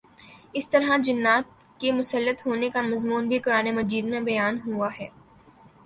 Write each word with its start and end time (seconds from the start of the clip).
اسی 0.53 0.69
طرح 0.71 0.97
جنات 0.97 1.45
کے 1.79 1.91
مسلط 1.91 2.45
ہونے 2.45 2.69
کا 2.69 2.81
مضمون 2.81 3.27
بھی 3.27 3.39
قرآنِ 3.39 3.71
مجید 3.71 4.05
میں 4.05 4.21
بیان 4.21 4.59
ہوا 4.65 4.89
ہے 4.99 5.07